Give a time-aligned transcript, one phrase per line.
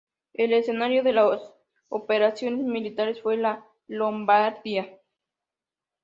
[0.33, 1.39] El escenario de las
[1.89, 4.97] operaciones militares fue la Lombardía.